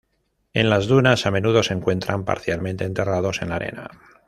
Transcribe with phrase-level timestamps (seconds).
[0.55, 3.91] En las dunas a menudo se encuentran parcialmente enterrados en la arena.